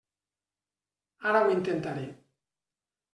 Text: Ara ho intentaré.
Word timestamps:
Ara 1.31 1.43
ho 1.43 1.53
intentaré. 1.57 2.07